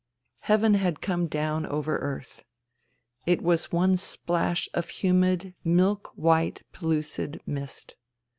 [0.39, 2.43] Heaven had come down over earth.
[3.27, 7.95] It was one splash of humid, milk white, pellucid mist.